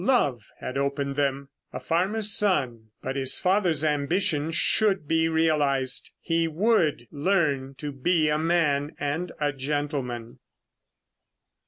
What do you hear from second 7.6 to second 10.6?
to be a man and a gentleman.